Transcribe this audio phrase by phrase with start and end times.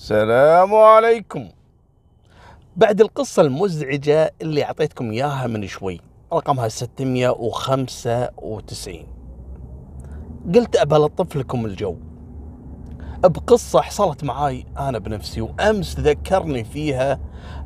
[0.00, 1.48] السلام عليكم.
[2.76, 6.00] بعد القصة المزعجة اللي أعطيتكم إياها من شوي
[6.32, 8.94] رقمها 695
[10.54, 11.96] قلت أبى ألطف لكم الجو.
[13.22, 17.20] بقصة حصلت معاي أنا بنفسي وأمس ذكرني فيها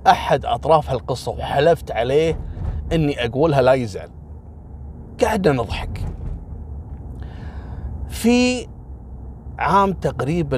[0.06, 2.40] أحد أطراف هالقصة وحلفت عليه
[2.92, 4.10] أني أقولها لا يزعل.
[5.24, 6.00] قعدنا نضحك.
[8.08, 8.66] في
[9.58, 10.56] عام تقريبا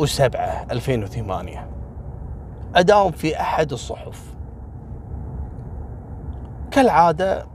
[0.00, 1.68] 2007 2008
[2.74, 4.34] أداوم في أحد الصحف.
[6.70, 7.46] كالعادة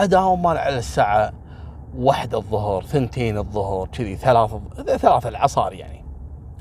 [0.00, 1.32] أداوم على الساعة
[1.96, 6.04] واحدة الظهر ثنتين الظهر كذي ثلاثة ثلاثة العصار يعني.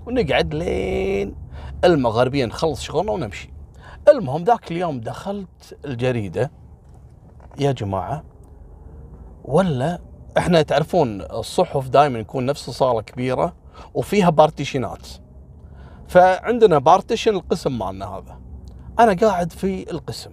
[0.05, 1.35] ونقعد لين
[1.83, 3.53] المغربية نخلص شغلنا ونمشي.
[4.09, 6.52] المهم ذاك اليوم دخلت الجريدة.
[7.59, 8.23] يا جماعة
[9.45, 9.99] ولا
[10.38, 13.53] إحنا تعرفون الصحف دائما يكون نفس صالة كبيرة؟
[13.94, 15.07] وفيها partition ات.
[16.08, 18.39] فعندنا partition القسم مالنا هذا.
[19.00, 20.31] أنا قاعد في القسم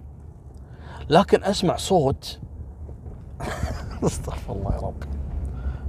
[1.09, 2.39] لكن أسمع صوت.
[4.03, 5.03] أستغفر الله يا رب.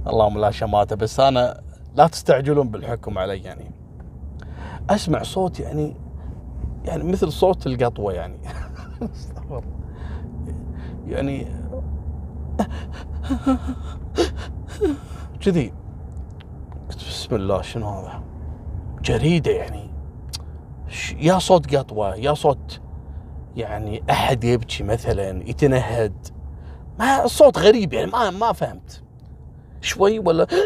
[0.07, 1.61] اللهم لا شماتة بس أنا
[1.95, 3.71] لا تستعجلون بالحكم علي يعني.
[4.89, 5.95] أسمع صوت يعني
[6.85, 8.39] يعني مثل صوت القطوة يعني.
[9.13, 9.63] أستغفر.
[11.07, 11.47] يعني
[15.41, 15.73] كذي.
[17.27, 18.23] بسم الله شنو هذا؟
[19.01, 19.89] جريدة يعني.
[21.19, 22.81] يا صوت قطوة يا صوت
[23.55, 26.27] يعني أحد يبكي مثلا يتنهد.
[26.99, 29.03] ما الصوت غريب يعني ما ما فهمت.
[29.81, 30.47] شوي ولا؟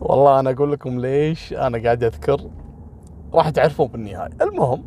[0.00, 2.40] والله أنا أقول لكم ليش أنا قاعد أذكر.
[3.32, 4.30] راح تعرفون بالنهاية.
[4.40, 4.84] المهم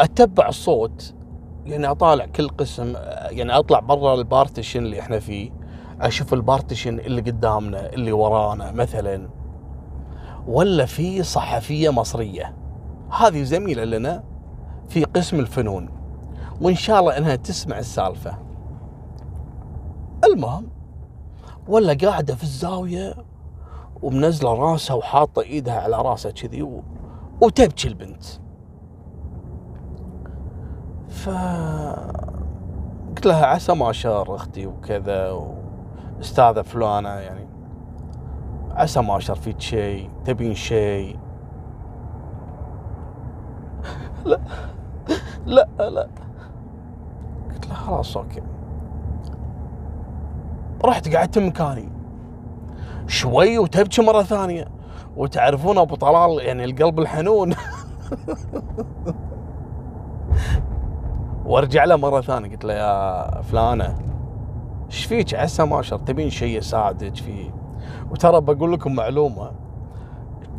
[0.00, 1.14] أتبع الصوت
[1.66, 2.94] يعني أطالع كل قسم
[3.30, 5.50] يعني أطلع برا ال partition اللي إحنا فيه
[6.00, 9.28] أشوف ال partition اللي قدامنا اللي ورانا مثلا
[10.46, 12.54] ولا في صحفية مصرية.
[13.10, 14.24] هذه زميله لنا
[14.88, 15.88] في قسم الفنون
[16.60, 18.38] وإن شاء الله إنها تسمع السالفة.
[20.24, 20.66] المهم
[21.68, 23.14] ولا قاعدة في الزاوية
[24.02, 26.82] ومنزلة راسها وحاطة إيدها على راسها كذي و...
[27.40, 28.24] وتبكي البنت.
[31.14, 31.28] ف
[33.08, 35.30] قلت لها عسى ما شر أختي وكذا
[36.18, 37.46] واستاذة فلانة يعني.
[38.70, 41.18] عسى ما شر فيك شيء تبين شيء.
[44.26, 44.40] لا
[45.46, 46.08] لا لا.
[47.50, 48.42] قلت لها خلاص أوكي.
[50.84, 51.88] رحت قعدت مكاني.
[53.06, 54.68] شوي وتبكي مرة ثانية.
[55.16, 57.54] وتعرفون أبو طلال يعني القلب الحنون.
[61.44, 63.98] وارجع له مرة ثانية قلت له يا فلانة
[64.86, 67.54] إيش فيك؟ عسى ما شر تبين شيء يساعدك فيه
[68.10, 69.52] وترى بقول لكم معلومة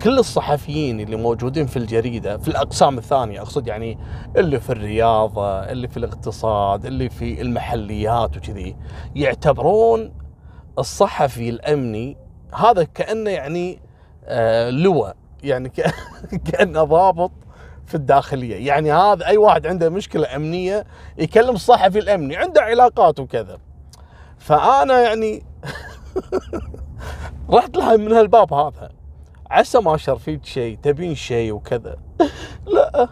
[0.01, 3.97] كل الصحفيين اللي موجودين في الجريدة في الأقسام الثانية أقصد يعني
[4.37, 8.75] اللي في الرياضة اللي في الاقتصاد اللي في المحليات وكذي
[9.15, 10.13] يعتبرون
[10.79, 12.17] الصحفي الأمني
[12.53, 13.79] هذا كأنه يعني
[14.25, 15.69] آه لواء يعني
[16.51, 17.31] كأنه ضابط
[17.85, 18.67] في الداخلية.
[18.67, 20.85] يعني هذا أي واحد عنده مشكلة أمنية
[21.17, 23.57] يكلم الصحفي الأمني عنده علاقات وكذا.
[24.37, 25.43] فأنا يعني
[27.49, 28.89] رحت لها من هالباب هذا.
[29.51, 31.95] عسى ما شر فيك شيء تبين شيء وكذا.
[32.73, 33.09] لا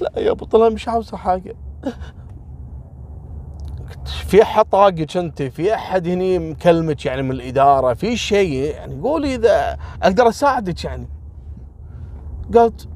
[0.00, 1.56] لا يا أبو طلال مش عاوزه حاجة.
[4.04, 9.34] في أحد طاقك أنت في أحد هني مكلمك يعني من الإدارة في شيء يعني قولي
[9.34, 11.08] إذا أقدر أساعدك يعني.
[12.54, 12.89] قالت "أه،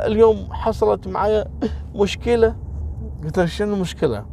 [0.00, 1.44] اليوم حصلت معي
[1.94, 2.56] مشكلة.
[3.24, 4.26] قلت لها شنو المشكلة؟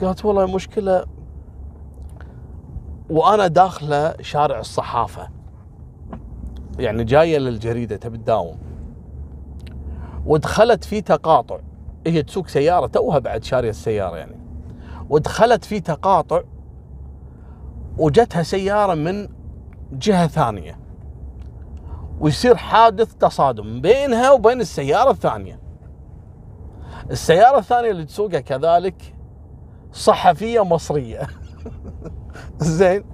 [0.00, 1.04] قالت والله مشكلة
[3.10, 5.28] وأنا داخله شارع الصحافة.
[6.78, 8.58] يعني جاية للجريدة تبي تداوم.
[10.26, 11.58] ودخلت في تقاطع.
[12.06, 14.36] هي تسوق سيارة توها بعد شارية السيارة يعني.
[15.10, 16.42] ودخلت في تقاطع
[17.98, 19.28] وجتها سيارة من
[19.92, 20.78] جهة ثانية.
[22.20, 25.60] ويصير حادث تصادم بينها وبين السيارة الثانية.
[27.10, 29.14] السيارة الثانية اللي تسوقها كذلك
[29.92, 31.26] صحفية مصرية.
[32.58, 33.04] زين.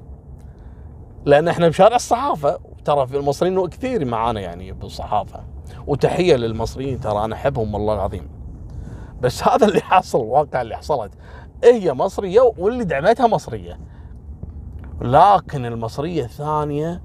[1.24, 5.40] لأن إحنا بشارع الصحافة ترى في المصريين كثير معانا يعني بالصحافة.
[5.86, 8.28] وتحية للمصريين ترى أنا أحبهم والله العظيم.
[9.20, 11.12] بس هذا اللي حصل الواقع اللي حصلت.
[11.64, 13.78] هي مصرية واللي دعمتها مصرية.
[15.00, 17.02] لكن المصرية الثانية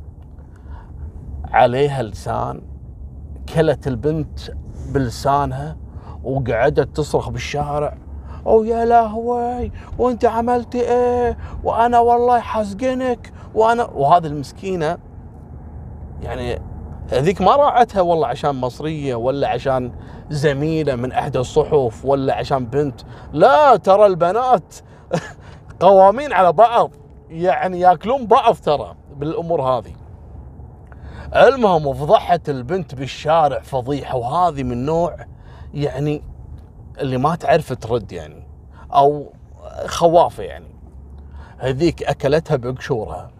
[1.51, 2.61] عليها لسان
[3.55, 4.39] كلت البنت
[4.93, 5.77] بلسانها
[6.23, 7.97] وقعدت تصرخ بالشارع
[8.45, 14.97] أو يا لهوي وأنت عملتي إيه؟ وأنا والله حسقنك وأنا وهذه المسكينة
[16.23, 16.61] يعني
[17.11, 19.91] هذيك ما راعتها والله عشان مصرية ولا عشان
[20.29, 23.01] زميلة من إحدى الصحف ولا عشان بنت.
[23.33, 24.75] لا ترى البنات
[25.79, 26.91] قوامين على بعض
[27.29, 29.93] يعني ياكلون بعض ترى بالأمور هذه.
[31.35, 35.15] المهم فضحت البنت بالشارع فضيحة وهذه من نوع
[35.73, 36.23] يعني
[36.99, 38.43] اللي ما تعرف ترد يعني
[38.93, 39.33] أو
[39.85, 40.67] خوافة يعني.
[41.57, 43.31] هذيك أكلتها بقشورها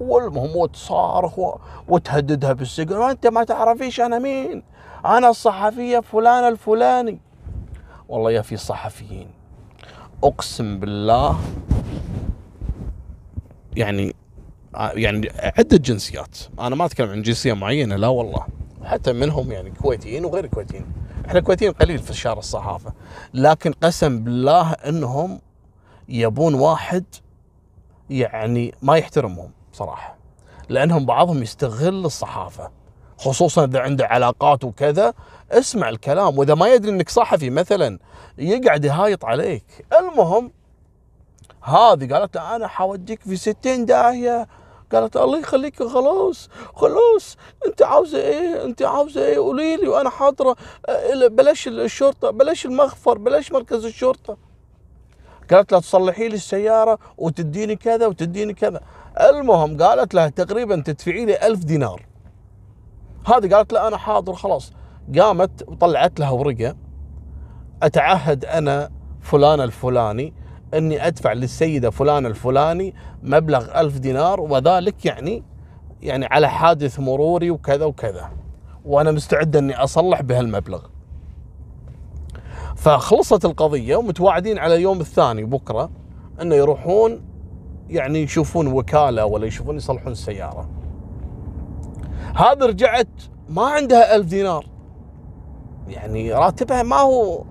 [0.00, 1.38] والمهم وتصارخ
[1.88, 4.62] وتهددها بالسجن وانت ما تعرفيش أنا مين؟
[5.04, 7.18] أنا الصحفية فلان الفلاني.
[8.08, 9.28] والله يا في صحفيين
[10.24, 11.36] أقسم بالله
[13.76, 14.14] يعني
[14.76, 16.38] يعني عدة جنسيات.
[16.60, 18.46] أنا ما أتكلم عن جنسية معينة لا والله.
[18.84, 20.86] حتى منهم يعني كويتيين وغير كويتيين.
[21.26, 22.92] إحنا الكويتيين قليل في شارع الصحافة.
[23.34, 25.40] لكن قسم بالله إنهم
[26.08, 27.04] يبون واحد
[28.10, 30.16] يعني ما يحترمهم صراحة.
[30.68, 32.70] لأنهم بعضهم يستغل الصحافة.
[33.18, 35.14] خصوصا إذا عنده علاقات وكذا
[35.50, 36.38] اسمع الكلام.
[36.38, 37.98] وإذا ما يدري إنك صحفي مثلا
[38.38, 39.86] يقعد يهايط عليك.
[39.98, 40.52] المهم
[41.62, 44.48] هذه قالت له أنا حوديك في 60 داهية.
[44.92, 47.36] قالت الله يخليك خلاص خلاص
[47.66, 50.56] أنت عاوزة إيه؟ أنت عاوزة إيه؟ قولي لي وأنا حاضرة.
[51.30, 54.36] بلاش الشرطة بلاش المخفر بلاش مركز الشرطة.
[55.50, 58.80] قالت لها تصلحي لي السيارة وتديني كذا وتديني كذا.
[59.20, 62.06] المهم قالت لها تقريبا تدفعي لي ألف دينار.
[63.26, 64.72] هذه قالت لا أنا حاضر خلاص.
[65.18, 66.76] قامت وطلعت لها ورقة.
[67.82, 68.90] أتعهد أنا
[69.22, 70.34] فلان الفلاني
[70.78, 75.42] إني أدفع للسيدة فلان الفلاني مبلغ ألف دينار وذلك يعني
[76.02, 78.30] يعني على حادث مروري وكذا وكذا.
[78.84, 80.80] وأنا مستعد إني أصلح بهالمبلغ.
[82.76, 85.90] فخلصت القضية ومتواعدين على اليوم الثاني بكرة
[86.42, 87.20] إنه يروحون
[87.88, 90.68] يعني يشوفون وكالة ولا يشوفون يصلحون السيارة.
[92.36, 93.08] هذا رجعت
[93.48, 94.66] ما عندها ألف دينار.
[95.88, 97.44] يعني راتبها ما هو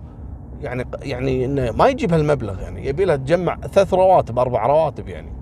[0.63, 5.33] يعني يعني انه ما يجيب هالمبلغ يعني يبي لها تجمع ثلاث رواتب أربع رواتب يعني.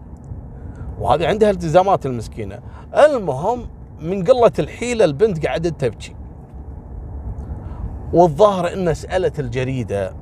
[1.00, 2.60] وهذه عندها التزامات المسكينة.
[3.08, 3.68] المهم
[4.02, 6.16] من قلة الحيلة البنت قعدت تبكي.
[8.14, 10.14] والظاهر إن سألت الجريدة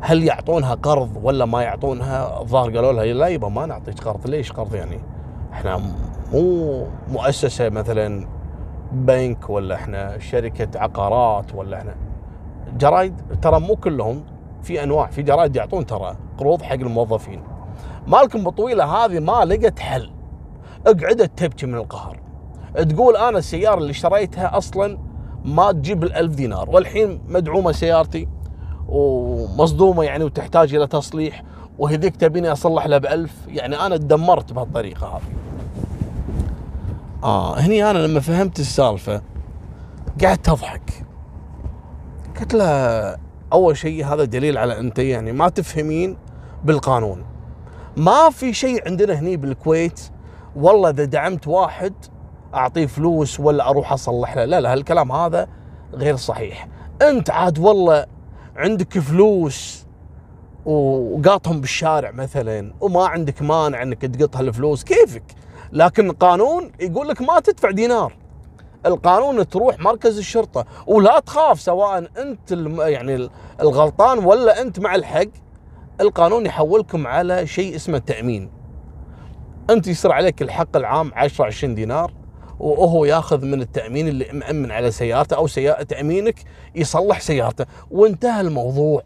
[0.00, 4.26] هل يعطونها قرض ولا ما يعطونها الظاهر قالوا لها لا يبا ما نعطيك قرض.
[4.26, 5.00] ليش قرض يعني؟
[5.52, 5.80] إحنا
[6.32, 8.26] مو مؤسسة مثلا
[8.92, 11.94] بنك ولا إحنا شركة عقارات ولا إحنا
[12.78, 14.24] جرايد ترى مو كلهم
[14.62, 17.42] في أنواع في جرايد يعطون ترى قروض حق الموظفين.
[18.06, 20.10] مالكم بطويلة هذه ما لقت حل.
[20.86, 22.20] اقعدت تبكي من القهر.
[22.74, 24.98] تقول أنا السيارة اللي اشتريتها أصلا
[25.44, 28.28] ما تجيب الألف دينار والحين مدعومة سيارتي
[28.88, 31.42] ومصدومة يعني وتحتاج إلى تصليح
[31.78, 33.34] وهذيك تبيني أصلح لها بألف.
[33.48, 35.22] يعني أنا تدمرت بهالطريقة هذه.
[37.24, 39.22] آه هني أنا لما فهمت السالفة
[40.24, 41.01] قعدت أضحك.
[42.42, 43.16] قلت له
[43.52, 46.16] أول شيء هذا دليل على أنت يعني ما تفهمين
[46.64, 47.24] بالقانون.
[47.96, 50.00] ما في شيء عندنا هني بالكويت
[50.56, 51.94] والله إذا دعمت واحد
[52.54, 54.44] أعطيه فلوس ولا أروح أصلح له.
[54.44, 55.48] لا لا هالكلام هذا
[55.94, 56.68] غير صحيح.
[57.02, 58.06] أنت عاد والله
[58.56, 59.86] عندك فلوس
[60.64, 65.24] وقاطهم بالشارع مثلا وما عندك مانع إنك تقط هالفلوس كيفك؟
[65.72, 68.21] لكن القانون يقول لك ما تدفع دينار.
[68.86, 73.28] القانون تروح مركز الشرطة ولا تخاف سواء أنت يعني
[73.60, 75.28] الغلطان ولا أنت مع الحق
[76.00, 78.50] القانون يحولكم على شيء اسمه التامين
[79.70, 82.12] أنت يصير عليك الحق العام 10 20 دينار
[82.62, 87.66] وهو ياخذ من التأمين اللي مأمن على سيارته أو سيارة تأمينك يصلح سيارته.
[87.90, 89.02] وانتهى الموضوع.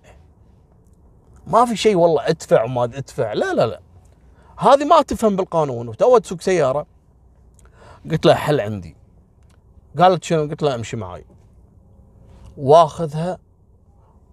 [1.47, 3.33] ما في شيء والله أدفع وما أدفع.
[3.33, 3.80] لا لا لا.
[4.59, 6.87] هذه ما تفهم بالقانون وتو تسوق سيارة.
[8.11, 8.97] قلت لها حل عندي.
[9.99, 11.25] قالت شنو؟ قلت لها امشي معي
[12.57, 13.38] واخذها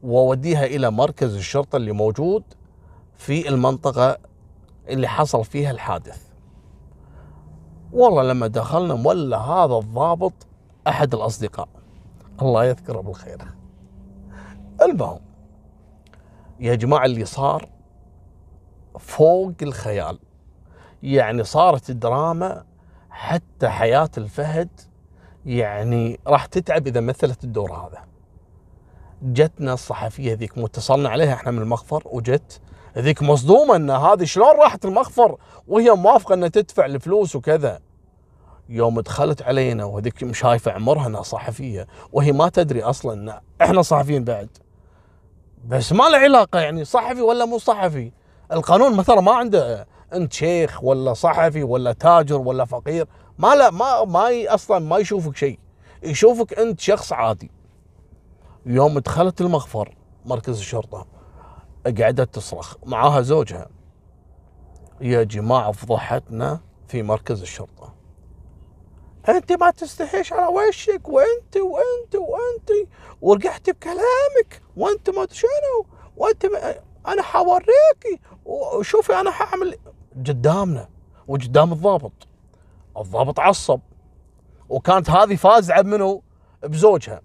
[0.04, 2.44] واوديها إلى مركز الشرطة اللي موجود
[3.18, 4.18] في المنطقة
[4.90, 6.28] اللي حصل فيها الحادث.
[7.92, 10.34] والله لما دخلنا ولا هذا الضابط
[10.88, 11.68] أحد الأصدقاء.
[12.42, 13.38] الله يذكره بالخير.
[14.82, 15.20] المهم
[16.60, 17.70] يا جماعة اللي صار
[19.00, 20.20] فوق الخيال
[21.04, 22.66] يعني صارت دراما
[23.10, 24.70] حتى حياة الفهد
[25.46, 28.04] يعني راح تتعب إذا مثلت الدور هذا.
[29.24, 32.62] جتنا الصحفية ذيك متصلنا عليها إحنا من المخفر وجت
[32.98, 37.80] ذيك مصدومة إن هذه شلون راحت المخفر وهي موافقة إنها تدفع الفلوس وكذا.
[38.70, 44.24] يوم دخلت علينا وهذيك شايفه عمرها إنها صحفية وهي ما تدري أصلا إن إحنا صحفيين
[44.24, 44.50] بعد.
[45.68, 48.12] بس ما له علاقة يعني صحفي ولا مو صحفي.
[48.52, 53.08] القانون مثلا ما عنده أنت شيخ ولا صحفي ولا تاجر ولا فقير.
[53.38, 55.60] ما لا ما ما أصلا ما يشوفك شيء.
[56.04, 57.52] يشوفك أنت شخص عادي.
[58.66, 61.08] يوم دخلت المخفر مركز الشرطة
[61.86, 62.76] قعدت تصرخ.
[62.86, 63.70] معاها زوجها.
[65.02, 67.94] يا جماعة فضحتنا في مركز الشرطة.
[69.30, 72.90] أنت ما تستحيش على وشك وأنت وأنت وأنت.
[73.22, 75.86] ورجعت بكلامك وأنت ما شنو
[76.18, 76.76] وأنت ما
[77.08, 78.20] أنا حوريكي.
[78.46, 79.78] وشوفي أنا حأعمل
[80.16, 80.90] قدامنا
[81.28, 82.28] وقدام الضابط.
[82.98, 83.80] الضابط عصب.
[84.70, 86.22] وكانت هذه فازعة منه
[86.64, 87.22] بزوجها.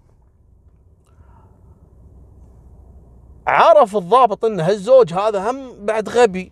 [3.47, 6.51] عرف الضابط إن هالزوج هذا هم بعد غبي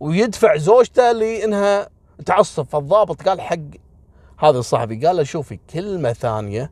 [0.00, 1.88] ويدفع زوجته لإنها
[2.26, 2.66] تعصب.
[2.66, 3.56] فالضابط قال حق
[4.38, 6.70] هذا الصحفي قال له شوفي كلمة ثانية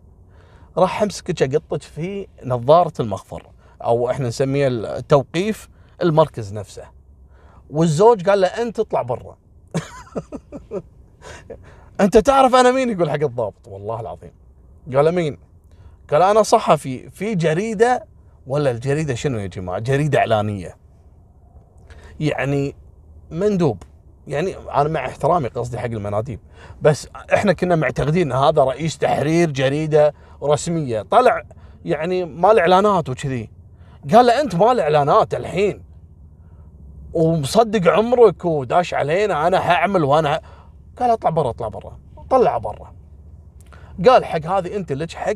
[0.79, 3.47] راح أمسكك أقطك في نظارة المخفر
[3.83, 5.69] أو إحنا نسميه التوقيف
[6.03, 6.85] المركز نفسه.
[7.71, 9.37] والزوج قال له أنت اطلع برا.
[12.01, 14.33] أنت تعرف أنا مين يقول حق الضابط؟ والله العظيم.
[14.95, 15.39] قال مين؟
[16.11, 18.05] قال أنا صحفي في جريدة
[18.47, 20.77] ولا الجريدة شنو يا جماعة؟ جريدة إعلانية.
[22.21, 22.75] يعني
[23.31, 23.83] مندوب.
[24.27, 26.41] يعني أنا مع احترامي قصدي حق المناديب.
[26.83, 31.03] بس إحنا كنا معتقدين إن هذا رئيس تحرير جريدة رسمية.
[31.03, 31.43] طلع
[31.85, 33.51] يعني مال إعلانات وكذي.
[34.13, 35.83] قال له أنت مال إعلانات الحين.
[37.13, 40.41] ومصدق عمرك وداش علينا أنا حاعمل وأنا.
[40.99, 41.99] قال اطلع برا اطلع برا.
[42.31, 42.93] طلع برا.
[44.09, 45.35] قال حق هذه انت لك حق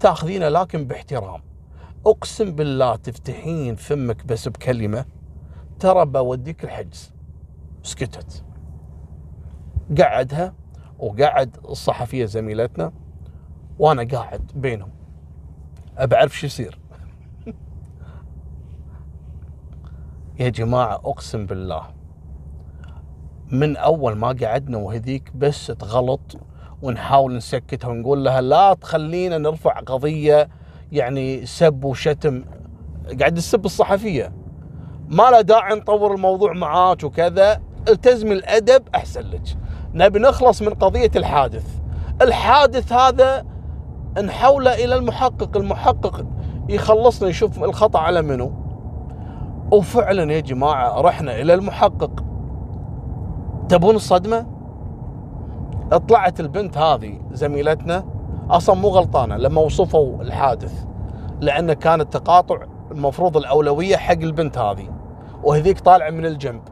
[0.00, 1.42] تاخذينه لكن باحترام.
[2.06, 5.04] اقسم بالله تفتحين فمك بس بكلمة
[5.80, 7.12] ترى بوديك الحجز.
[7.82, 8.44] سكتت.
[9.98, 10.54] قعدها
[10.98, 12.92] وقعد الصحفية زميلتنا
[13.78, 14.90] وأنا قاعد بينهم.
[15.96, 16.78] ابى اعرف شو يصير.
[20.40, 21.99] يا جماعة أقسم بالله.
[23.52, 26.20] من أول ما قعدنا وهذيك بس تغلط
[26.82, 30.48] ونحاول نسكتها ونقول لها لا تخلينا نرفع قضية
[30.92, 32.44] يعني سب وشتم.
[33.20, 34.32] قاعد تسب الصحفية.
[35.08, 37.60] ما له داعي نطور الموضوع معاك وكذا.
[37.88, 39.42] التزمي الأدب أحسن لك.
[39.94, 41.66] نبي نخلص من قضية الحادث.
[42.22, 43.46] الحادث هذا
[44.24, 46.26] نحوله إلى المحقق المحقق
[46.68, 48.52] يخلصنا يشوف الخطأ على منو.
[49.72, 52.29] وفعلا يا جماعة رحنا إلى المحقق.
[53.70, 54.46] تبون الصدمة؟
[56.08, 58.04] طلعت البنت هذه زميلتنا
[58.50, 60.84] أصلا مو غلطانة لما وصفوا الحادث
[61.40, 62.56] لأن كان التقاطع
[62.90, 64.88] المفروض الأولوية حق البنت هذه
[65.42, 66.62] وهذيك طالعة من الجنب.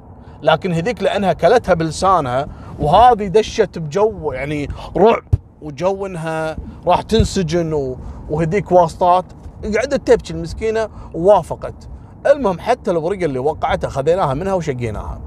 [0.43, 2.49] لكن هذيك لأنها كلتها بلسانها
[2.81, 5.25] وهذه دشت بجو يعني رعب
[5.62, 7.97] وجو انها راح تنسجن
[8.31, 9.25] وهذيك واسطات
[9.64, 11.88] قعدت تبكي المسكينة ووافقت.
[12.26, 15.21] المهم حتى الورقة اللي وقعتها خذيناها منها وشقيناها.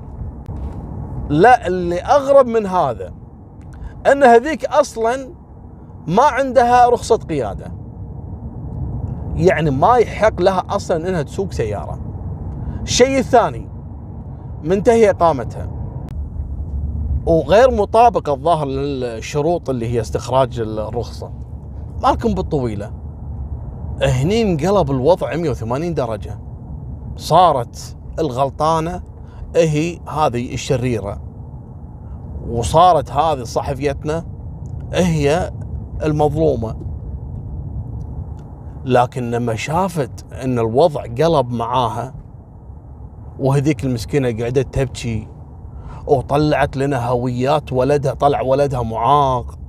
[1.31, 3.13] لا اللي أغرب من هذا
[4.11, 5.29] أن هذيك أصلا
[6.07, 7.71] ما عندها رخصة قيادة.
[9.35, 11.99] يعني ما يحق لها أصلا إنها تسوق سيارة.
[12.81, 13.69] الشيء الثاني
[14.63, 15.71] منتهي اقامتها
[17.25, 21.31] وغير مطابقه الظاهر للشروط اللي هي استخراج الرخصة.
[22.03, 22.91] مالكم بالطويلة.
[24.01, 26.39] هني انقلب الوضع 180 درجة.
[27.15, 29.10] صارت الغلطانة
[29.55, 31.21] هي هذه الشريرة.
[32.49, 34.25] وصارت هذه صحفيتنا
[34.93, 35.51] هي
[36.03, 36.75] المظلومة.
[38.85, 42.13] لكن لما شافت إن الوضع قلب معاها
[43.39, 45.27] وهذيك المسكينة قعدت تبكي
[46.07, 49.59] وطلعت لنا هويات ولدها طلع ولدها معاق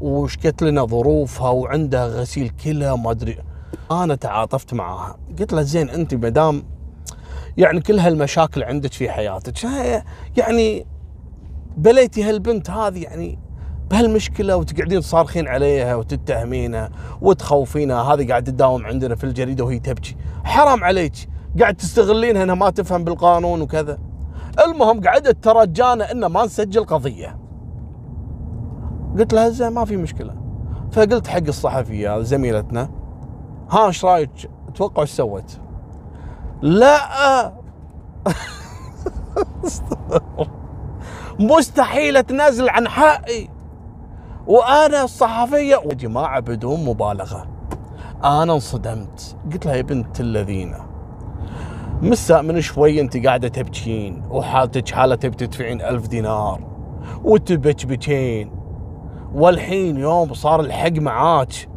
[0.00, 3.38] وشكت لنا ظروفها وعندها غسيل كلى ما أدري.
[3.90, 5.16] أنا تعاطفت معاها.
[5.38, 6.62] قلت لها زين أنت مدام
[7.58, 9.64] يعني كل هالمشاكل عندك في حياتك.
[10.36, 10.86] يعني
[11.76, 13.38] بليتي هالبنت هذه يعني
[13.90, 20.16] بهالمشكلة وتقعدين تصارخين عليها وتتهمينها وتخوفينها هذه قاعد تداوم عندنا في الجريدة وهي تبكي.
[20.44, 21.12] حرام عليك.
[21.60, 23.98] قاعد تستغلينها إنها ما تفهم بالقانون وكذا.
[24.64, 27.38] المهم قعدت ترجانا ان ما نسجل قضية.
[29.18, 30.34] قلت لها زين ما في مشكلة.
[30.92, 32.90] فقلت حق الصحفية زميلتنا
[33.70, 34.30] ها إيش رأيك؟
[34.74, 35.67] توقعوا إيش سوت؟
[36.62, 37.52] لا.
[41.40, 43.48] مستحيل أتنازل عن حقي
[44.46, 47.46] وأنا الصحفيه يا جماعة بدون مبالغة.
[48.24, 49.36] أنا انصدمت.
[49.52, 50.74] قلت لها يا بنت الذين
[52.02, 56.60] مساء من شوي أنت قاعدة تبكين وحالتك حالة تبي تدفعين ألف دينار
[57.24, 58.50] وتبكبكين
[59.34, 61.68] والحين يوم صار الحق معاك.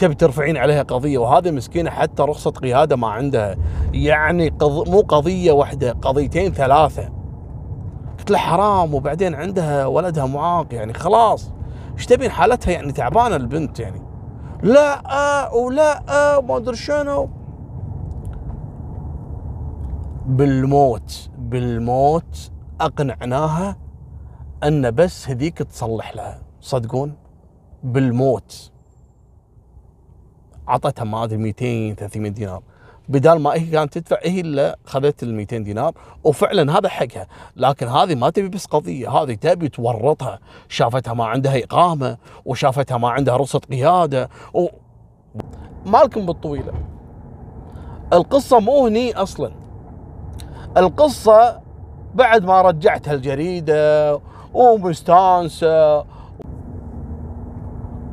[0.00, 3.56] تبي ترفعين عليها قضية وهذه مسكينة حتى رخصة قيادة ما عندها.
[3.92, 4.88] يعني قض...
[4.88, 7.10] مو قضية واحدة قضيتين ثلاثة.
[8.18, 11.52] قلت له حرام وبعدين عندها ولدها معاق يعني خلاص.
[11.94, 14.02] إيش تبين حالتها؟ يعني تعبانة البنت يعني.
[14.62, 17.28] لا آه ولا آه ما أدري شنو.
[20.26, 23.76] بالموت بالموت أقنعناها
[24.64, 26.42] أن بس هذيك تصلح لها.
[26.60, 27.14] صدقون؟
[27.82, 28.72] بالموت.
[30.70, 32.62] عطتها ما أدري 200 300 دينار.
[33.08, 35.92] بدال ما هي كانت تدفع هي اللي خذت ال 200 دينار.
[36.24, 37.26] وفعلا هذا حقها.
[37.56, 40.38] لكن هذه ما تبي بس قضية هذه تبي تورطها.
[40.68, 44.66] شافتها ما عندها إقامة وشافتها ما عندها رخصه قيادة و...
[45.86, 46.72] مالكم بالطويلة.
[48.12, 49.52] القصة مو هني أصلا.
[50.76, 51.60] القصة
[52.14, 54.20] بعد ما رجعتها الجريدة
[54.54, 56.04] ومستانسه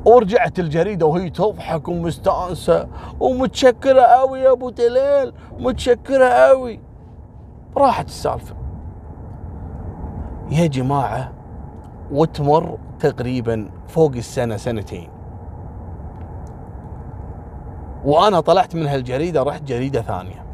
[0.08, 2.88] ورجعت الجريدة وهي تضحك ومستأنسة
[3.20, 6.80] ومتشكرة قوي يا أبو تليل متشكرة قوي
[7.78, 8.56] راحت السالفة.
[10.52, 11.34] يا جماعة
[12.12, 15.10] وتمر تقريبا فوق السنة سنتين.
[18.06, 20.46] وأنا طلعت من هالجريدة رحت جريدة ثانية.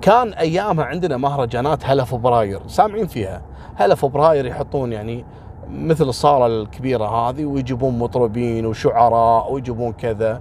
[0.00, 3.42] كان أيامها عندنا مهرجانات هلا فبراير سامعين فيها؟
[3.76, 5.24] هلا فبراير يحطون يعني
[5.70, 10.40] مثل الصالة الكبيرة هذه ويجيبون مطربين وشعراء ويجيبون كذا.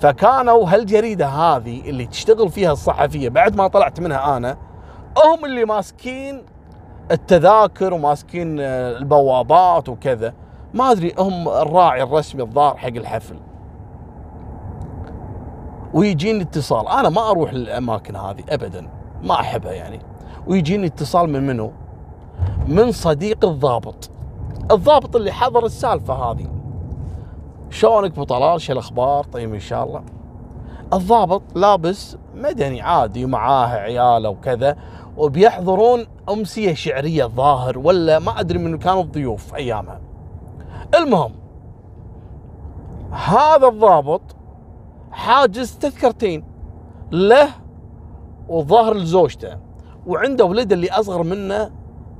[0.00, 4.56] فكانوا هالجريدة هذه اللي تشتغل فيها الصحفية بعد ما طلعت منها أنا
[5.24, 6.42] هم اللي ماسكين
[7.10, 10.34] التذاكر وماسكين البوابات وكذا.
[10.74, 13.36] ما أدري هم الراعي الرسمي الظاهر حق الحفل.
[15.94, 16.88] ويجيني اتصال.
[16.88, 18.88] أنا ما أروح للأماكن هذه أبدا
[19.22, 20.00] ما أحبها يعني.
[20.46, 21.72] ويجيني اتصال من منو؟
[22.66, 24.10] من صديق الضابط.
[24.72, 26.46] الضابط اللي حضر السالفة هذه.
[27.70, 30.02] شلونك أبو طلال؟ شو الأخبار؟ طيب إن شاء الله.
[30.92, 34.76] الضابط لابس مدني عادي ومعاه عياله وكذا
[35.16, 40.00] وبيحضرون أمسية شعرية الظاهر ولا ما أدري من كانوا الضيوف أيامها.
[40.94, 41.32] المهم
[43.10, 44.22] هذا الضابط
[45.10, 46.44] حاجز تذكرتين
[47.10, 47.48] له
[48.48, 49.58] وظاهر لزوجته
[50.06, 51.70] وعنده ولده اللي أصغر منه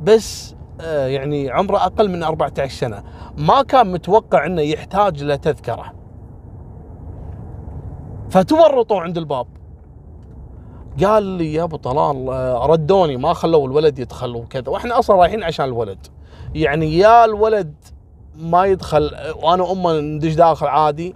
[0.02, 3.02] بس يعني عمره أقل من 14 سنة.
[3.36, 5.92] ما كان متوقع إنه يحتاج لتذكره
[8.30, 9.46] فتورطوا عند الباب.
[11.04, 14.68] قال لي يا أبو طلال آه، ردوني ما خلوا الولد يدخل وكذا.
[14.68, 16.06] وإحنا أصلا رايحين عشان الولد.
[16.54, 17.74] يعني يا الولد
[18.36, 19.10] ما يدخل
[19.42, 21.14] وأنا امه ندش داخل عادي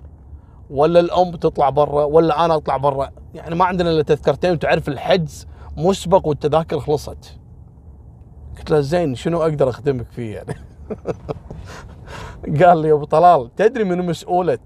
[0.70, 3.10] ولا الأم تطلع برا ولا أنا أطلع برا.
[3.34, 7.38] يعني ما عندنا إلا تذكرتين وتعرف الحجز مسبق والتذاكر خلصت.
[8.58, 10.54] قلت له زين شنو أقدر أخدمك فيه يعني؟
[12.64, 14.58] قال لي أبو طلال تدري من مسؤولة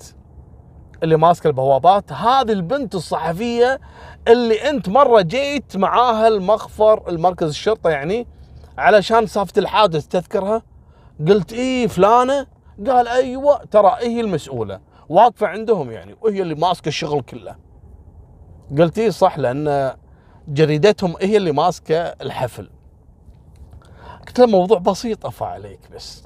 [1.03, 3.81] اللي ماسكه البوابات؟ هذه البنت الصحفية
[4.29, 8.27] اللي أنت مرة جيت معاها المخفر المركز الشرطة يعني
[8.79, 10.63] علشان سالفه الحادث تذكرها؟
[11.29, 12.47] قلت إيه فلانة؟
[12.87, 14.81] قال أيوه ترى هي المسؤولة.
[15.09, 17.57] واقفة عندهم يعني وهي اللي ماسكة الشغل كله.
[18.79, 19.97] قلت إيه صح لأن
[20.49, 22.71] جريدتهم هي اللي ماسكة الحفل.
[24.31, 26.25] قلت له موضوع بسيط افا عليك بس.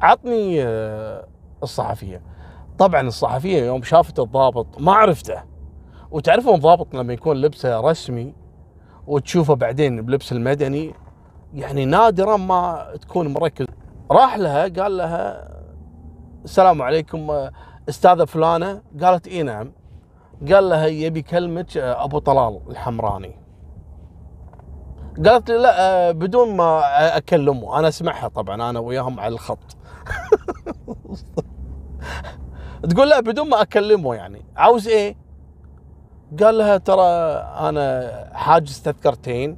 [0.00, 1.26] عطني آه،
[1.62, 2.22] الصحفية.
[2.78, 5.42] طبعا الصحفية يوم شافت الضابط ما عرفته.
[6.10, 8.34] وتعرفون الضابط لما يكون لبسه رسمي
[9.06, 10.94] وتشوفه بعدين بلبس المدني
[11.54, 13.66] يعني نادرا ما تكون مركز.
[14.10, 15.48] راح لها قال لها
[16.44, 17.52] السلام عليكم آه،
[17.88, 18.82] أستاذة فلانة.
[19.02, 19.72] قالت إي نعم.
[20.52, 23.47] قال لها يبي كلمك آه، أبو طلال الحمراني.
[25.26, 26.82] قالت لي لا آه، بدون ما
[27.16, 27.78] أكلمه.
[27.78, 29.58] أنا أسمعها طبعا أنا وياهم على الخط.
[32.90, 34.44] تقول لا بدون ما أكلمه يعني.
[34.56, 35.16] عاوز إيه؟
[36.42, 37.06] قال لها ترى
[37.68, 39.56] أنا حاجز تذكرتين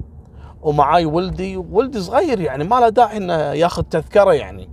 [0.62, 1.56] ومعاي ولدي.
[1.56, 4.70] ولدي صغير يعني ما له داعي إنه ياخذ تذكرة يعني.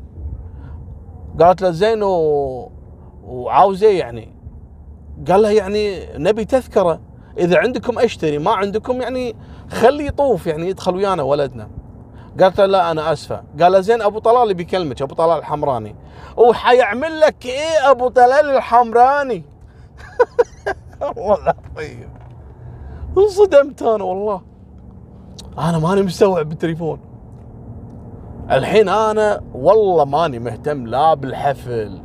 [1.39, 2.71] قالت له زين و...
[3.23, 4.35] وعاوز إيه يعني؟
[5.27, 7.06] قال لها يعني نبي تذكرة.
[7.37, 9.35] إذا عندكم أشتري ما عندكم يعني
[9.71, 11.67] خليه يطوف يعني يدخل ويانا ولدنا.
[12.39, 13.43] قالت له لا أنا آسفة.
[13.61, 15.95] قال زين أبو طلال بيكلمك أبو طلال الحمراني.
[16.37, 19.43] وحيعمل لك إيه أبو طلال الحمراني؟
[21.17, 22.09] والله طيب.
[23.17, 24.41] انصدمت أنا والله.
[25.59, 26.99] أنا ماني مستوعب بالتليفون.
[28.51, 32.01] الحين أنا والله ماني مهتم لا بالحفل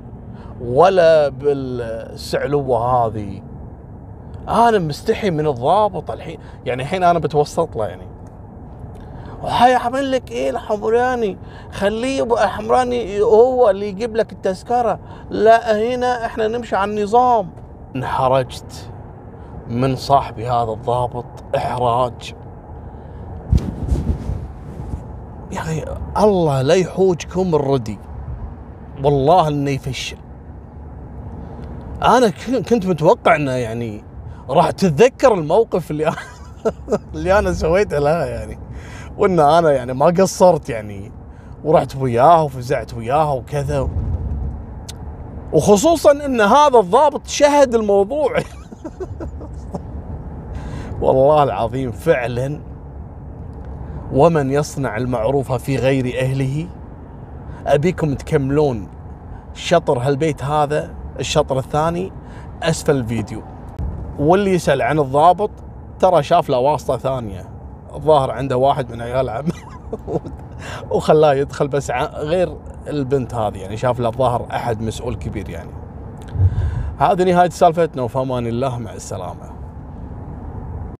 [0.60, 3.42] ولا بالسعلوة هذه.
[4.48, 6.38] أنا مستحي من الضابط الحين.
[6.66, 8.06] يعني الحين أنا بتوسط له يعني.
[9.42, 11.38] وحيعمل لك إيه الحمراني؟
[11.72, 14.98] خليه يبقى حمراني هو اللي يجيب لك التذكرة.
[15.30, 17.50] لا هنا إحنا نمشي على النظام.
[17.96, 18.90] انحرجت
[19.68, 21.26] من صاحبي هذا الضابط.
[21.56, 22.34] إحراج.
[25.52, 25.84] يا أخي
[26.18, 27.98] الله لا يحوجكم الردي.
[29.04, 30.16] والله انه يفشل
[32.02, 32.32] أنا
[32.68, 34.04] كنت متوقع إنه يعني
[34.48, 36.12] راح تتذكر الموقف اللي
[37.14, 38.58] اللي أنا سويته لها يعني.
[39.18, 41.12] وإن أنا يعني ما قصرت يعني
[41.64, 43.88] ورحت وياها وفزعت وياها وكذا.
[45.52, 48.36] وخصوصا إن هذا الضابط شهد الموضوع.
[51.02, 52.60] والله العظيم فعلا
[54.12, 56.68] ومن يصنع المعروف في غير أهله
[57.66, 58.88] أبيكم تكملون
[59.54, 62.12] شطر هالبيت هذا الشطر الثاني
[62.62, 63.42] أسفل الفيديو.
[64.22, 65.50] واللي يسأل عن الضابط
[66.00, 67.48] ترى شاف له واسطة ثانية.
[67.94, 69.52] الظاهر عنده واحد من عيال عمه
[70.90, 72.56] وخلاه يدخل بس غير
[72.86, 75.70] البنت هذه يعني شاف له الظاهر أحد مسؤول كبير يعني.
[76.98, 79.61] هذه نهاية سالفتنا وفي أمان الله مع السلامة.